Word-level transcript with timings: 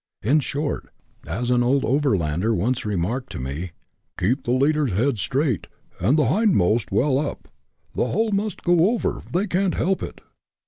In 0.23 0.39
short, 0.39 0.89
as 1.27 1.51
an 1.51 1.61
old 1.61 1.83
overlander 1.85 2.55
once 2.55 2.87
remarked 2.87 3.31
to 3.33 3.39
me," 3.39 3.69
keep 4.19 4.41
the 4.45 4.51
leaders' 4.51 4.93
heads 4.93 5.21
straight, 5.21 5.67
and 5.99 6.17
the 6.17 6.25
hindmost 6.25 6.91
well 6.91 7.19
up, 7.19 7.47
the 7.93 8.07
whole 8.07 8.31
must 8.31 8.63
go 8.63 8.89
over; 8.93 9.21
they 9.31 9.45
can't 9.45 9.75
help 9.75 10.01
it." 10.01 10.21